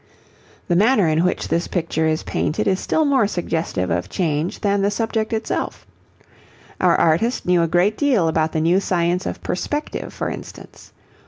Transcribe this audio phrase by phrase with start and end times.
[0.67, 4.81] The manner in which this picture is painted is still more suggestive of change than
[4.81, 5.85] the subject itself.
[6.79, 10.91] Our artist knew a great deal about the new science of perspective, for instance.